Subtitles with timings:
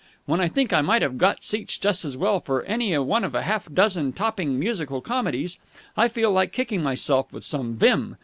[0.25, 3.33] When I think I might have got seats just as well for any one of
[3.35, 5.59] half a dozen topping musical comedies,
[5.95, 8.17] I feel like kicking myself with some vim.